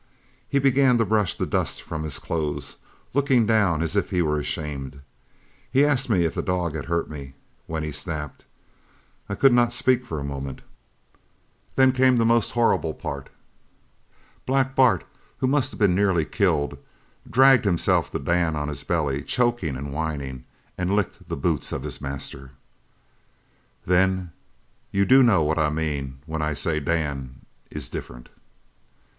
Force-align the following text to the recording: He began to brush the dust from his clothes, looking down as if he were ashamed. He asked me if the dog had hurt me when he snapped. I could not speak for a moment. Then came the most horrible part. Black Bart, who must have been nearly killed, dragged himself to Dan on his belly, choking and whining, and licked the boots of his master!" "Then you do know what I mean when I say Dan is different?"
He 0.49 0.57
began 0.57 0.97
to 0.97 1.05
brush 1.05 1.35
the 1.35 1.45
dust 1.45 1.83
from 1.83 2.01
his 2.01 2.17
clothes, 2.17 2.77
looking 3.13 3.45
down 3.45 3.83
as 3.83 3.95
if 3.95 4.09
he 4.09 4.23
were 4.23 4.39
ashamed. 4.39 5.03
He 5.71 5.85
asked 5.85 6.09
me 6.09 6.25
if 6.25 6.33
the 6.33 6.41
dog 6.41 6.73
had 6.73 6.85
hurt 6.85 7.07
me 7.07 7.35
when 7.67 7.83
he 7.83 7.91
snapped. 7.91 8.45
I 9.29 9.35
could 9.35 9.53
not 9.53 9.71
speak 9.71 10.03
for 10.03 10.19
a 10.19 10.23
moment. 10.23 10.61
Then 11.75 11.91
came 11.91 12.17
the 12.17 12.25
most 12.25 12.53
horrible 12.53 12.95
part. 12.95 13.29
Black 14.47 14.73
Bart, 14.75 15.03
who 15.37 15.45
must 15.45 15.69
have 15.69 15.77
been 15.77 15.93
nearly 15.93 16.25
killed, 16.25 16.79
dragged 17.29 17.65
himself 17.65 18.09
to 18.09 18.17
Dan 18.17 18.55
on 18.55 18.69
his 18.69 18.83
belly, 18.83 19.21
choking 19.21 19.77
and 19.77 19.93
whining, 19.93 20.45
and 20.79 20.95
licked 20.95 21.29
the 21.29 21.37
boots 21.37 21.71
of 21.71 21.83
his 21.83 22.01
master!" 22.01 22.53
"Then 23.85 24.31
you 24.89 25.05
do 25.05 25.21
know 25.21 25.43
what 25.43 25.59
I 25.59 25.69
mean 25.69 26.17
when 26.25 26.41
I 26.41 26.55
say 26.55 26.79
Dan 26.79 27.45
is 27.69 27.87
different?" 27.87 28.29